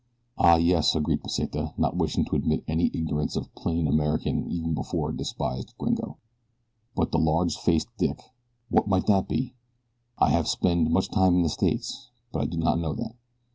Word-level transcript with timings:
"Ah, 0.39 0.55
yes," 0.55 0.95
agreed 0.95 1.21
Pesita, 1.21 1.75
not 1.77 1.95
wishing 1.95 2.25
to 2.25 2.35
admit 2.35 2.63
any 2.67 2.87
ignorance 2.91 3.35
of 3.35 3.53
plain 3.53 3.87
American 3.87 4.47
even 4.51 4.73
before 4.73 5.11
a 5.11 5.15
despised 5.15 5.75
gringo. 5.77 6.17
"But 6.95 7.11
the 7.11 7.19
large 7.19 7.55
faced 7.55 7.95
dick 7.99 8.19
what 8.69 8.87
might 8.87 9.05
that 9.05 9.27
be? 9.27 9.53
I 10.17 10.29
have 10.31 10.47
spend 10.47 10.89
much 10.89 11.11
time 11.11 11.35
in 11.35 11.43
the 11.43 11.49
States, 11.49 12.09
but 12.31 12.41
I 12.41 12.45
do 12.47 12.57
not 12.57 12.79
know 12.79 12.95
that." 12.95 13.13